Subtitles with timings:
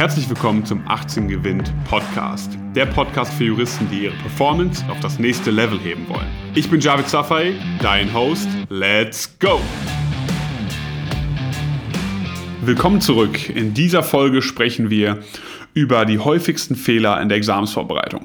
[0.00, 2.56] Herzlich willkommen zum 18 Gewinnt Podcast.
[2.74, 6.26] Der Podcast für Juristen, die ihre Performance auf das nächste Level heben wollen.
[6.54, 8.48] Ich bin Javid Safai, dein Host.
[8.70, 9.60] Let's go!
[12.62, 13.50] Willkommen zurück.
[13.50, 15.18] In dieser Folge sprechen wir
[15.74, 18.24] über die häufigsten Fehler in der Examensvorbereitung.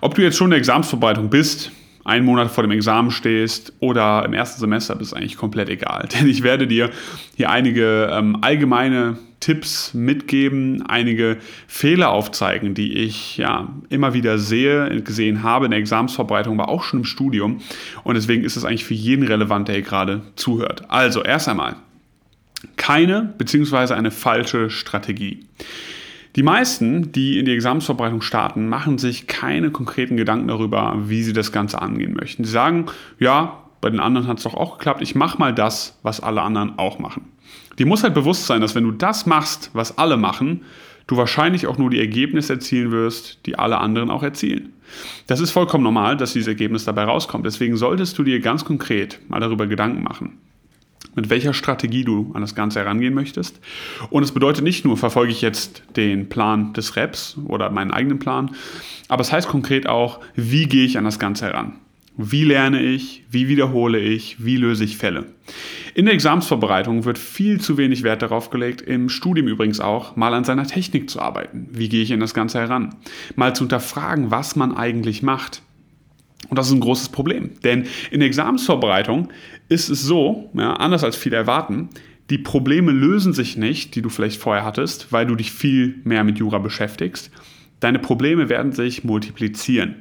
[0.00, 1.70] Ob du jetzt schon in der Examensvorbereitung bist,
[2.02, 6.08] einen Monat vor dem Examen stehst oder im ersten Semester, ist eigentlich komplett egal.
[6.18, 6.88] Denn ich werde dir
[7.36, 15.02] hier einige ähm, allgemeine Tipps mitgeben, einige Fehler aufzeigen, die ich ja immer wieder sehe,
[15.02, 17.60] gesehen habe in der Examensvorbereitung, aber auch schon im Studium.
[18.04, 20.84] Und deswegen ist es eigentlich für jeden relevant, der hier gerade zuhört.
[20.88, 21.76] Also erst einmal
[22.76, 23.94] keine bzw.
[23.94, 25.46] eine falsche Strategie.
[26.36, 31.32] Die meisten, die in die Examensvorbereitung starten, machen sich keine konkreten Gedanken darüber, wie sie
[31.32, 32.44] das Ganze angehen möchten.
[32.44, 32.86] Sie sagen,
[33.18, 36.42] ja, bei den anderen hat es doch auch geklappt, ich mache mal das, was alle
[36.42, 37.29] anderen auch machen.
[37.80, 40.62] Die muss halt bewusst sein, dass wenn du das machst, was alle machen,
[41.06, 44.74] du wahrscheinlich auch nur die Ergebnisse erzielen wirst, die alle anderen auch erzielen.
[45.26, 47.46] Das ist vollkommen normal, dass dieses Ergebnis dabei rauskommt.
[47.46, 50.38] Deswegen solltest du dir ganz konkret mal darüber Gedanken machen
[51.16, 53.58] mit welcher Strategie du an das Ganze herangehen möchtest.
[54.10, 58.20] Und es bedeutet nicht nur, verfolge ich jetzt den Plan des Reps oder meinen eigenen
[58.20, 58.54] Plan,
[59.08, 61.80] aber es heißt konkret auch, wie gehe ich an das Ganze heran.
[62.16, 63.24] Wie lerne ich?
[63.30, 64.44] Wie wiederhole ich?
[64.44, 65.26] Wie löse ich Fälle?
[65.94, 70.34] In der Examsvorbereitung wird viel zu wenig Wert darauf gelegt, im Studium übrigens auch, mal
[70.34, 71.68] an seiner Technik zu arbeiten.
[71.72, 72.94] Wie gehe ich an das Ganze heran?
[73.36, 75.62] Mal zu hinterfragen, was man eigentlich macht.
[76.48, 77.50] Und das ist ein großes Problem.
[77.64, 79.28] Denn in der Examensvorbereitung
[79.68, 81.88] ist es so, ja, anders als viele erwarten,
[82.30, 86.22] die Probleme lösen sich nicht, die du vielleicht vorher hattest, weil du dich viel mehr
[86.22, 87.30] mit Jura beschäftigst.
[87.80, 89.96] Deine Probleme werden sich multiplizieren.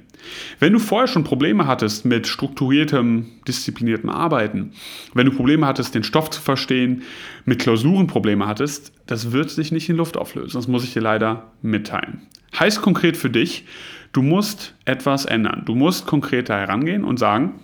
[0.60, 4.72] Wenn du vorher schon Probleme hattest mit strukturiertem, diszipliniertem Arbeiten,
[5.14, 7.04] wenn du Probleme hattest, den Stoff zu verstehen,
[7.46, 10.58] mit Klausuren Probleme hattest, das wird sich nicht in Luft auflösen.
[10.58, 12.22] Das muss ich dir leider mitteilen.
[12.58, 13.66] Heißt konkret für dich,
[14.12, 15.64] du musst etwas ändern.
[15.66, 17.60] Du musst konkreter herangehen und sagen,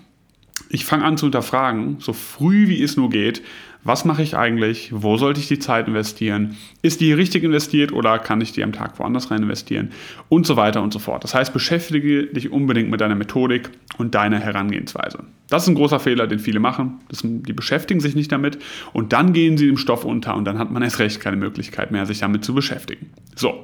[0.76, 3.42] ich fange an zu hinterfragen, so früh wie es nur geht,
[3.86, 8.20] was mache ich eigentlich, wo sollte ich die Zeit investieren, ist die richtig investiert oder
[8.20, 9.92] kann ich die am Tag woanders rein investieren
[10.28, 11.24] und so weiter und so fort.
[11.24, 15.20] Das heißt, beschäftige dich unbedingt mit deiner Methodik und deiner Herangehensweise.
[15.50, 17.00] Das ist ein großer Fehler, den viele machen.
[17.10, 18.58] Das, die beschäftigen sich nicht damit
[18.92, 21.92] und dann gehen sie dem Stoff unter und dann hat man erst recht keine Möglichkeit
[21.92, 23.12] mehr, sich damit zu beschäftigen.
[23.36, 23.64] So,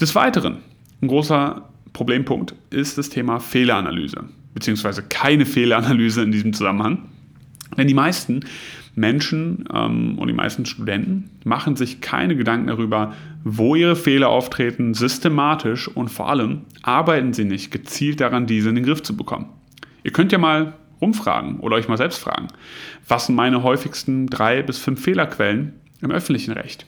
[0.00, 0.58] des Weiteren,
[1.00, 4.24] ein großer Problempunkt ist das Thema Fehleranalyse
[4.54, 7.08] beziehungsweise keine Fehleranalyse in diesem Zusammenhang.
[7.76, 8.40] Denn die meisten
[8.94, 14.94] Menschen ähm, und die meisten Studenten machen sich keine Gedanken darüber, wo ihre Fehler auftreten,
[14.94, 19.48] systematisch und vor allem arbeiten sie nicht gezielt daran, diese in den Griff zu bekommen.
[20.02, 22.48] Ihr könnt ja mal rumfragen oder euch mal selbst fragen,
[23.08, 26.86] was sind meine häufigsten drei bis fünf Fehlerquellen im öffentlichen Recht?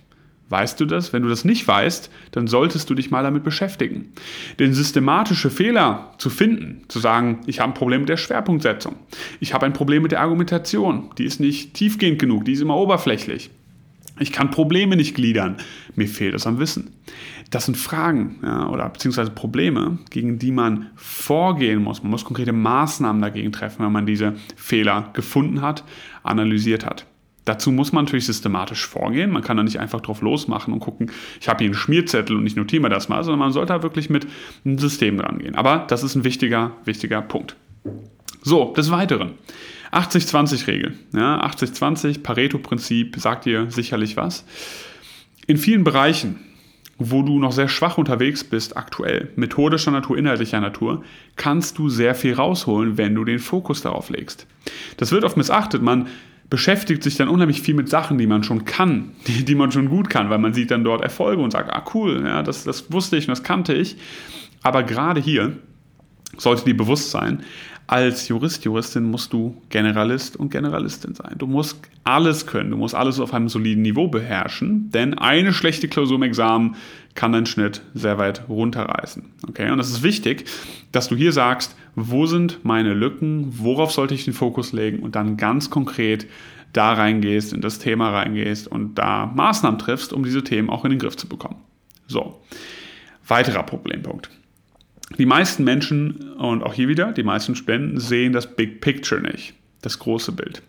[0.52, 1.14] Weißt du das?
[1.14, 4.12] Wenn du das nicht weißt, dann solltest du dich mal damit beschäftigen.
[4.58, 8.96] Denn systematische Fehler zu finden, zu sagen, ich habe ein Problem mit der Schwerpunktsetzung,
[9.40, 12.76] ich habe ein Problem mit der Argumentation, die ist nicht tiefgehend genug, die ist immer
[12.76, 13.48] oberflächlich.
[14.18, 15.56] Ich kann Probleme nicht gliedern,
[15.96, 16.92] mir fehlt es am Wissen.
[17.50, 22.02] Das sind Fragen ja, oder beziehungsweise Probleme, gegen die man vorgehen muss.
[22.02, 25.82] Man muss konkrete Maßnahmen dagegen treffen, wenn man diese Fehler gefunden hat,
[26.22, 27.06] analysiert hat.
[27.44, 29.30] Dazu muss man natürlich systematisch vorgehen.
[29.30, 31.10] Man kann da nicht einfach drauf losmachen und gucken,
[31.40, 33.82] ich habe hier einen Schmierzettel und ich notiere mir das mal, sondern man sollte da
[33.82, 34.26] wirklich mit
[34.64, 35.56] einem System dran gehen.
[35.56, 37.56] Aber das ist ein wichtiger, wichtiger Punkt.
[38.42, 39.32] So, des Weiteren.
[39.92, 40.94] 80-20-Regel.
[41.14, 44.44] Ja, 80-20, Pareto-Prinzip sagt dir sicherlich was.
[45.46, 46.38] In vielen Bereichen,
[46.98, 51.04] wo du noch sehr schwach unterwegs bist, aktuell, methodischer Natur, inhaltlicher Natur,
[51.36, 54.46] kannst du sehr viel rausholen, wenn du den Fokus darauf legst.
[54.96, 55.82] Das wird oft missachtet.
[55.82, 56.06] Man
[56.52, 59.88] beschäftigt sich dann unheimlich viel mit Sachen, die man schon kann, die, die man schon
[59.88, 62.92] gut kann, weil man sieht dann dort Erfolge und sagt, ah cool, ja, das, das
[62.92, 63.96] wusste ich und das kannte ich.
[64.62, 65.56] Aber gerade hier
[66.36, 67.42] sollte dir bewusst sein,
[67.86, 71.36] als Jurist, Juristin musst du Generalist und Generalistin sein.
[71.38, 75.88] Du musst alles können, du musst alles auf einem soliden Niveau beherrschen, denn eine schlechte
[75.88, 76.76] Klausur im Examen
[77.14, 79.24] kann deinen Schnitt sehr weit runterreißen.
[79.48, 80.44] Okay, und es ist wichtig,
[80.92, 85.14] dass du hier sagst, wo sind meine Lücken, worauf sollte ich den Fokus legen und
[85.14, 86.26] dann ganz konkret
[86.72, 90.90] da reingehst, in das Thema reingehst und da Maßnahmen triffst, um diese Themen auch in
[90.90, 91.56] den Griff zu bekommen.
[92.06, 92.40] So,
[93.26, 94.30] weiterer Problempunkt.
[95.18, 99.54] Die meisten Menschen und auch hier wieder, die meisten Studenten sehen das Big Picture nicht,
[99.82, 100.62] das große Bild.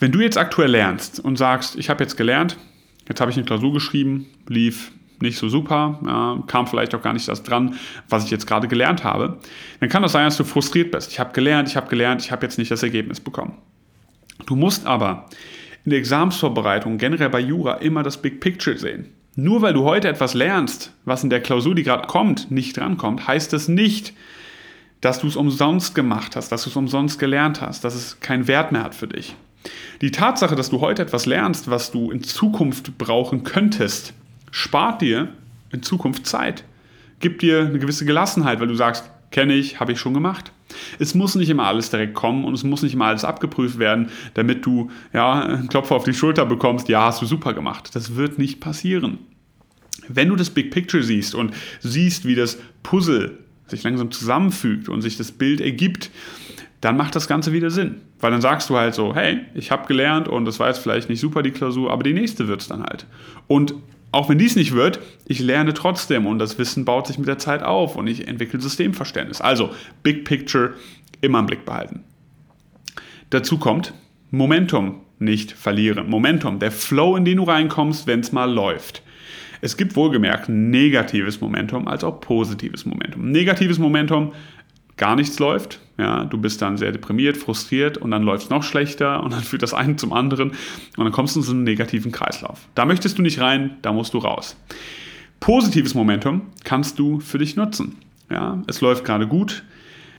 [0.00, 2.56] Wenn du jetzt aktuell lernst und sagst, ich habe jetzt gelernt,
[3.08, 4.90] jetzt habe ich eine Klausur geschrieben, lief
[5.22, 7.74] nicht so super, ja, kam vielleicht auch gar nicht das dran,
[8.08, 9.38] was ich jetzt gerade gelernt habe,
[9.80, 11.10] dann kann das sein, dass du frustriert bist.
[11.10, 13.58] Ich habe gelernt, ich habe gelernt, ich habe jetzt nicht das Ergebnis bekommen.
[14.46, 15.26] Du musst aber
[15.84, 19.06] in der Examsvorbereitung, generell bei Jura, immer das Big Picture sehen.
[19.36, 23.26] Nur weil du heute etwas lernst, was in der Klausur, die gerade kommt, nicht drankommt,
[23.26, 24.12] heißt das nicht,
[25.00, 28.48] dass du es umsonst gemacht hast, dass du es umsonst gelernt hast, dass es keinen
[28.48, 29.34] Wert mehr hat für dich.
[30.00, 34.14] Die Tatsache, dass du heute etwas lernst, was du in Zukunft brauchen könntest,
[34.50, 35.28] spart dir
[35.72, 36.64] in Zukunft Zeit.
[37.20, 40.52] Gibt dir eine gewisse Gelassenheit, weil du sagst, kenne ich, habe ich schon gemacht.
[40.98, 44.10] Es muss nicht immer alles direkt kommen und es muss nicht immer alles abgeprüft werden,
[44.34, 47.90] damit du ja, einen Klopfer auf die Schulter bekommst, ja, hast du super gemacht.
[47.94, 49.18] Das wird nicht passieren.
[50.08, 55.02] Wenn du das Big Picture siehst und siehst, wie das Puzzle sich langsam zusammenfügt und
[55.02, 56.10] sich das Bild ergibt,
[56.80, 58.00] dann macht das Ganze wieder Sinn.
[58.20, 61.08] Weil dann sagst du halt so, hey, ich habe gelernt und das war jetzt vielleicht
[61.08, 63.06] nicht super die Klausur, aber die nächste wird es dann halt.
[63.46, 63.74] Und
[64.12, 67.38] auch wenn dies nicht wird, ich lerne trotzdem und das Wissen baut sich mit der
[67.38, 69.40] Zeit auf und ich entwickle Systemverständnis.
[69.40, 69.70] Also
[70.02, 70.74] Big Picture
[71.20, 72.04] immer im Blick behalten.
[73.30, 73.94] Dazu kommt
[74.30, 76.08] Momentum nicht verlieren.
[76.08, 79.02] Momentum, der Flow, in den du reinkommst, wenn es mal läuft.
[79.60, 83.30] Es gibt wohlgemerkt negatives Momentum als auch positives Momentum.
[83.30, 84.32] Negatives Momentum,
[85.00, 85.80] gar nichts läuft.
[85.96, 89.42] Ja, du bist dann sehr deprimiert, frustriert und dann läuft es noch schlechter und dann
[89.42, 92.60] führt das eine zum anderen und dann kommst du in so einen negativen Kreislauf.
[92.74, 94.56] Da möchtest du nicht rein, da musst du raus.
[95.40, 97.96] Positives Momentum kannst du für dich nutzen.
[98.30, 99.64] Ja, es läuft gerade gut,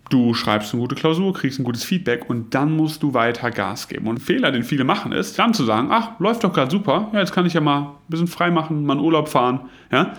[0.09, 3.87] du schreibst eine gute Klausur, kriegst ein gutes Feedback und dann musst du weiter Gas
[3.87, 4.07] geben.
[4.07, 7.09] Und ein Fehler, den viele machen, ist dann zu sagen, ach, läuft doch gerade super,
[7.13, 9.61] ja, jetzt kann ich ja mal ein bisschen frei machen, mal in Urlaub fahren.
[9.91, 10.15] Ja?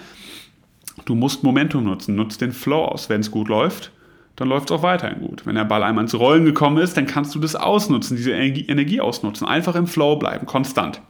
[1.05, 3.09] Du musst Momentum nutzen, nutzt den Flow aus.
[3.09, 3.91] Wenn es gut läuft,
[4.37, 5.45] dann läuft es auch weiterhin gut.
[5.47, 8.67] Wenn der Ball einmal ins Rollen gekommen ist, dann kannst du das ausnutzen, diese Energie,
[8.67, 9.47] Energie ausnutzen.
[9.47, 11.01] Einfach im Flow bleiben, konstant.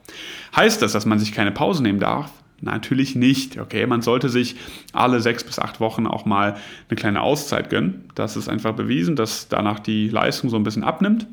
[0.56, 2.30] Heißt das, dass man sich keine Pause nehmen darf?
[2.60, 3.58] Natürlich nicht.
[3.58, 4.56] Okay, man sollte sich
[4.92, 6.56] alle sechs bis acht Wochen auch mal
[6.88, 8.08] eine kleine Auszeit gönnen.
[8.14, 11.26] Das ist einfach bewiesen, dass danach die Leistung so ein bisschen abnimmt.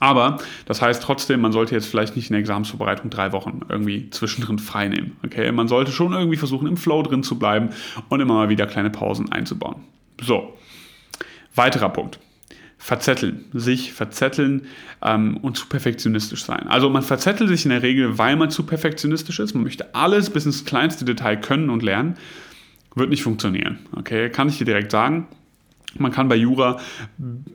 [0.00, 4.10] Aber das heißt trotzdem, man sollte jetzt vielleicht nicht in der Examensvorbereitung drei Wochen irgendwie
[4.10, 5.16] zwischendrin frei nehmen.
[5.24, 7.70] Okay, man sollte schon irgendwie versuchen, im Flow drin zu bleiben
[8.10, 9.76] und immer mal wieder kleine Pausen einzubauen.
[10.20, 10.52] So,
[11.54, 12.18] weiterer Punkt
[12.84, 14.66] verzetteln, sich verzetteln
[15.02, 16.68] ähm, und zu perfektionistisch sein.
[16.68, 19.54] Also man verzettelt sich in der Regel, weil man zu perfektionistisch ist.
[19.54, 22.16] Man möchte alles bis ins kleinste Detail können und lernen.
[22.94, 23.78] Wird nicht funktionieren.
[23.92, 25.26] Okay, kann ich dir direkt sagen.
[25.96, 26.78] Man kann bei Jura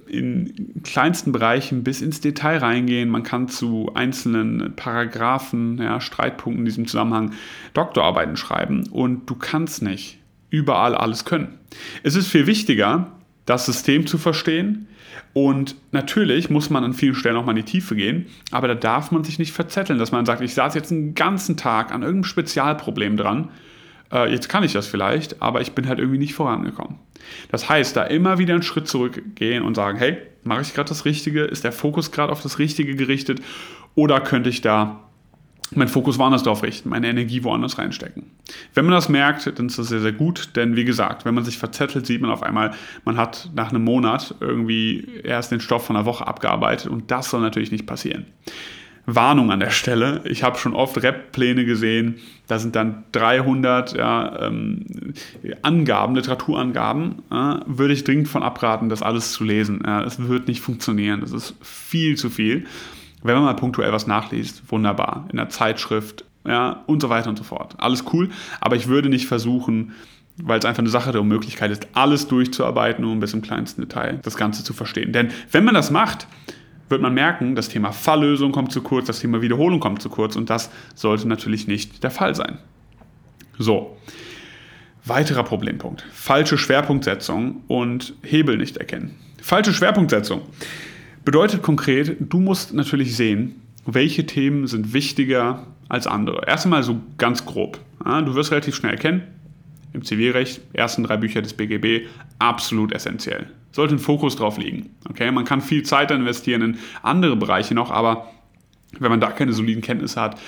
[0.08, 3.10] in kleinsten Bereichen bis ins Detail reingehen.
[3.10, 7.34] Man kann zu einzelnen Paragraphen, ja, Streitpunkten in diesem Zusammenhang
[7.76, 10.18] Doktorarbeiten schreiben und du kannst nicht
[10.50, 11.60] überall alles können.
[12.02, 13.12] Es ist viel wichtiger,
[13.50, 14.88] das System zu verstehen,
[15.34, 18.76] und natürlich muss man an vielen Stellen auch mal in die Tiefe gehen, aber da
[18.76, 22.02] darf man sich nicht verzetteln, dass man sagt, ich saß jetzt einen ganzen Tag an
[22.02, 23.50] irgendeinem Spezialproblem dran.
[24.12, 26.98] Äh, jetzt kann ich das vielleicht, aber ich bin halt irgendwie nicht vorangekommen.
[27.52, 31.06] Das heißt, da immer wieder einen Schritt zurückgehen und sagen, hey, mache ich gerade das
[31.06, 31.44] Richtige?
[31.44, 33.42] Ist der Fokus gerade auf das Richtige gerichtet?
[33.94, 35.09] Oder könnte ich da
[35.76, 38.24] meinen Fokus woanders drauf richten, meine Energie woanders reinstecken.
[38.74, 41.44] Wenn man das merkt, dann ist das sehr, sehr gut, denn wie gesagt, wenn man
[41.44, 42.72] sich verzettelt, sieht man auf einmal,
[43.06, 47.30] man hat nach einem Monat irgendwie erst den Stoff von einer Woche abgearbeitet und das
[47.30, 48.26] soll natürlich nicht passieren.
[49.16, 50.22] Warnung an der Stelle.
[50.26, 54.86] Ich habe schon oft Rap-Pläne gesehen, da sind dann 300 ja, ähm,
[55.62, 57.24] Angaben, Literaturangaben.
[57.32, 59.82] Ja, würde ich dringend von abraten, das alles zu lesen.
[59.86, 62.66] Ja, es wird nicht funktionieren, das ist viel zu viel.
[63.22, 65.28] Wenn man mal punktuell was nachliest, wunderbar.
[65.32, 67.76] In der Zeitschrift, ja, und so weiter und so fort.
[67.78, 68.30] Alles cool,
[68.62, 69.94] aber ich würde nicht versuchen,
[70.42, 74.20] weil es einfach eine Sache der Unmöglichkeit ist, alles durchzuarbeiten, um bis im kleinsten Detail
[74.24, 75.12] das Ganze zu verstehen.
[75.12, 76.28] Denn wenn man das macht,
[76.88, 80.36] wird man merken, das Thema Falllösung kommt zu kurz, das Thema Wiederholung kommt zu kurz
[80.36, 82.58] und das sollte natürlich nicht der Fall sein.
[83.58, 83.98] So,
[85.06, 86.06] weiterer Problempunkt.
[86.12, 89.16] Falsche Schwerpunktsetzung und Hebel nicht erkennen.
[89.42, 90.42] Falsche Schwerpunktsetzung.
[91.26, 96.44] Bedeutet konkret, du musst natürlich sehen, welche Themen sind wichtiger als andere.
[96.48, 97.80] Erst einmal so ganz grob.
[98.04, 99.24] Du wirst relativ schnell erkennen,
[99.94, 102.08] im Zivilrecht, ersten drei Bücher des BGB,
[102.38, 103.48] absolut essentiell.
[103.72, 104.96] Sollte ein Fokus drauf liegen.
[105.10, 105.32] Okay?
[105.32, 108.28] Man kann viel Zeit investieren in andere Bereiche noch, aber
[109.00, 110.40] wenn man da keine soliden Kenntnisse hat,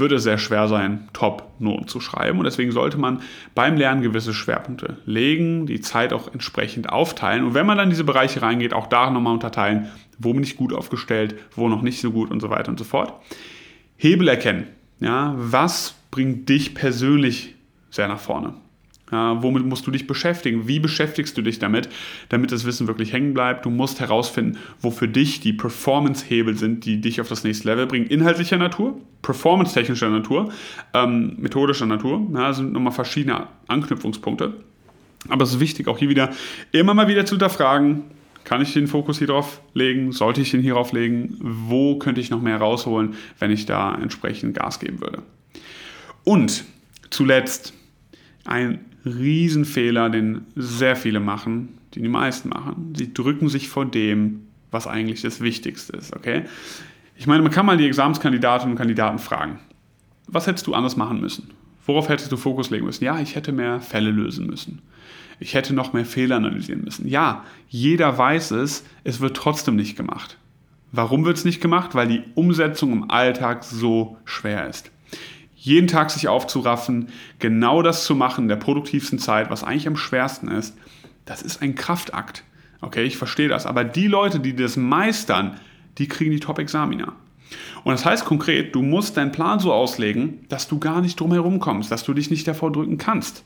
[0.00, 2.38] wird es sehr schwer sein, Top-Noten zu schreiben.
[2.38, 3.20] Und deswegen sollte man
[3.54, 7.44] beim Lernen gewisse Schwerpunkte legen, die Zeit auch entsprechend aufteilen.
[7.44, 10.72] Und wenn man dann diese Bereiche reingeht, auch da nochmal unterteilen, wo bin ich gut
[10.72, 13.12] aufgestellt, wo noch nicht so gut und so weiter und so fort.
[13.96, 14.66] Hebel erkennen.
[14.98, 17.54] Ja, was bringt dich persönlich
[17.90, 18.54] sehr nach vorne?
[19.10, 20.68] Ja, womit musst du dich beschäftigen?
[20.68, 21.88] Wie beschäftigst du dich damit,
[22.28, 23.64] damit das Wissen wirklich hängen bleibt?
[23.64, 27.86] Du musst herausfinden, wo für dich die Performance-Hebel sind, die dich auf das nächste Level
[27.86, 28.06] bringen.
[28.06, 30.52] Inhaltlicher Natur, performance-technischer Natur,
[30.94, 32.26] ähm, methodischer Natur.
[32.34, 34.54] Ja, sind nochmal verschiedene Anknüpfungspunkte.
[35.28, 36.30] Aber es ist wichtig, auch hier wieder
[36.72, 38.04] immer mal wieder zu hinterfragen,
[38.44, 40.12] kann ich den Fokus hier drauf legen?
[40.12, 41.36] Sollte ich den hier drauf legen?
[41.40, 45.22] Wo könnte ich noch mehr rausholen, wenn ich da entsprechend Gas geben würde?
[46.24, 46.64] Und
[47.10, 47.74] Zuletzt
[48.44, 52.94] ein Riesenfehler, den sehr viele machen, die die meisten machen.
[52.96, 56.44] Sie drücken sich vor dem, was eigentlich das Wichtigste ist, okay?
[57.16, 59.58] Ich meine, man kann mal die Examenskandidatinnen und Kandidaten fragen.
[60.26, 61.50] Was hättest du anders machen müssen?
[61.86, 63.04] Worauf hättest du Fokus legen müssen?
[63.04, 64.80] Ja, ich hätte mehr Fälle lösen müssen.
[65.40, 67.08] Ich hätte noch mehr Fehler analysieren müssen.
[67.08, 70.38] Ja, jeder weiß es, es wird trotzdem nicht gemacht.
[70.92, 71.94] Warum wird es nicht gemacht?
[71.94, 74.90] Weil die Umsetzung im Alltag so schwer ist.
[75.62, 79.96] Jeden Tag sich aufzuraffen, genau das zu machen in der produktivsten Zeit, was eigentlich am
[79.96, 80.74] schwersten ist,
[81.26, 82.44] das ist ein Kraftakt.
[82.80, 83.66] Okay, ich verstehe das.
[83.66, 85.60] Aber die Leute, die das meistern,
[85.98, 87.12] die kriegen die Top-Examiner.
[87.84, 91.32] Und das heißt konkret, du musst deinen Plan so auslegen, dass du gar nicht drum
[91.32, 93.44] herum kommst, dass du dich nicht davor drücken kannst.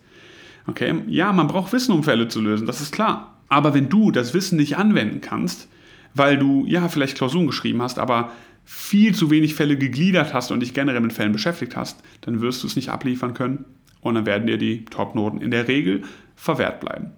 [0.68, 3.38] Okay, ja, man braucht Wissen, um Fälle zu lösen, das ist klar.
[3.48, 5.68] Aber wenn du das Wissen nicht anwenden kannst,
[6.14, 8.30] weil du ja vielleicht Klausuren geschrieben hast, aber
[8.64, 12.62] viel zu wenig Fälle gegliedert hast und dich generell mit Fällen beschäftigt hast, dann wirst
[12.62, 13.64] du es nicht abliefern können
[14.00, 16.02] und dann werden dir die Top-Noten in der Regel
[16.36, 17.12] verwehrt bleiben.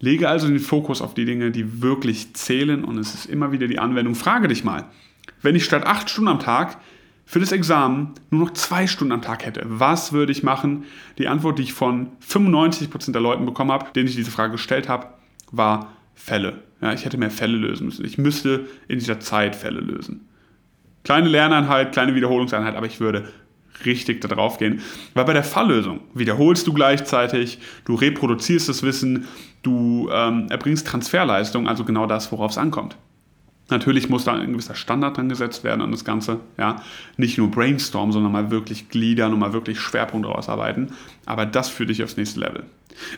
[0.00, 3.68] Lege also den Fokus auf die Dinge, die wirklich zählen und es ist immer wieder
[3.68, 4.14] die Anwendung.
[4.14, 4.86] Frage dich mal,
[5.42, 6.78] wenn ich statt acht Stunden am Tag
[7.26, 10.84] für das Examen nur noch zwei Stunden am Tag hätte, was würde ich machen?
[11.18, 14.88] Die Antwort, die ich von 95% der Leuten bekommen habe, denen ich diese Frage gestellt
[14.88, 15.08] habe,
[15.52, 16.64] war Fälle.
[16.80, 18.04] Ja, ich hätte mehr Fälle lösen müssen.
[18.04, 20.28] Ich müsste in dieser Zeit Fälle lösen.
[21.04, 23.28] Kleine Lerneinheit, kleine Wiederholungseinheit, aber ich würde
[23.84, 24.82] richtig da drauf gehen.
[25.14, 29.26] Weil bei der Falllösung wiederholst du gleichzeitig, du reproduzierst das Wissen,
[29.62, 32.96] du ähm, erbringst Transferleistung, also genau das, worauf es ankommt.
[33.70, 36.40] Natürlich muss da ein gewisser Standard dran gesetzt werden an das Ganze.
[36.58, 36.82] Ja?
[37.16, 40.92] Nicht nur Brainstorm, sondern mal wirklich gliedern und mal wirklich Schwerpunkte rausarbeiten.
[41.26, 42.64] Aber das führt dich aufs nächste Level.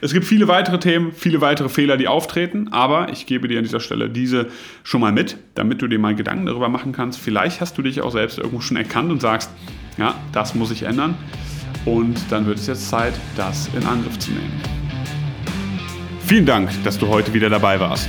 [0.00, 3.64] Es gibt viele weitere Themen, viele weitere Fehler, die auftreten, aber ich gebe dir an
[3.64, 4.48] dieser Stelle diese
[4.84, 7.18] schon mal mit, damit du dir mal Gedanken darüber machen kannst.
[7.18, 9.50] Vielleicht hast du dich auch selbst irgendwo schon erkannt und sagst,
[9.98, 11.16] ja, das muss ich ändern.
[11.84, 14.60] Und dann wird es jetzt Zeit, das in Angriff zu nehmen.
[16.26, 18.08] Vielen Dank, dass du heute wieder dabei warst.